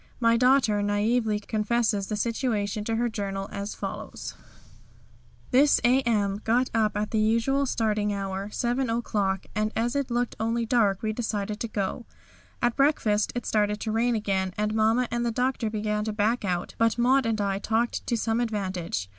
My 0.19 0.35
daughter 0.35 0.81
naively 0.81 1.39
confesses 1.39 2.07
the 2.07 2.15
situation 2.15 2.83
to 2.85 2.95
her 2.95 3.07
journal 3.07 3.47
as 3.51 3.75
follows: 3.75 4.33
"This 5.51 5.77
A.M. 5.83 6.41
Got 6.43 6.71
up 6.73 6.97
at 6.97 7.11
the 7.11 7.19
usual 7.19 7.67
starting 7.67 8.11
hour, 8.11 8.49
7 8.49 8.89
o'clock, 8.89 9.45
and 9.53 9.71
as 9.75 9.95
it 9.95 10.09
looked 10.09 10.35
only 10.39 10.65
dark 10.65 11.03
we 11.03 11.13
decided 11.13 11.59
to 11.59 11.67
go. 11.67 12.07
At 12.63 12.75
breakfast 12.75 13.31
it 13.35 13.45
started 13.45 13.79
to 13.81 13.91
rain 13.91 14.15
again 14.15 14.55
and 14.57 14.73
Mamma 14.73 15.07
and 15.11 15.23
the 15.23 15.29
Doctor 15.29 15.69
began 15.69 16.03
to 16.05 16.13
back 16.13 16.43
out, 16.43 16.73
but 16.79 16.97
Maud 16.97 17.27
and 17.27 17.39
I 17.39 17.59
talked 17.59 18.07
to 18.07 18.17
some 18.17 18.39
advantage. 18.39 19.07